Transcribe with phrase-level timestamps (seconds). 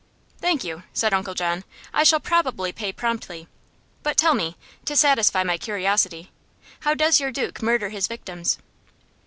[0.39, 1.63] "Thank you," said Uncle John.
[1.93, 3.47] "I shall probably pay promptly.
[4.01, 6.31] But tell me, to satisfy my curiosity,
[6.79, 8.57] how does your duke murder his victims?"